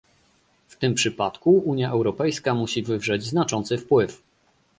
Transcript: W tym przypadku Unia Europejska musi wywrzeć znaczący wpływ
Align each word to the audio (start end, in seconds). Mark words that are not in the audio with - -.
W 0.67 0.77
tym 0.77 0.93
przypadku 0.93 1.51
Unia 1.51 1.91
Europejska 1.91 2.53
musi 2.55 2.83
wywrzeć 2.83 3.23
znaczący 3.23 3.77
wpływ 3.77 4.21